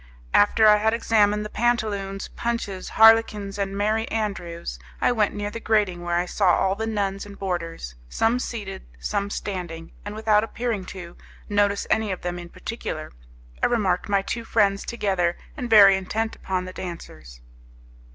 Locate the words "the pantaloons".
1.45-2.29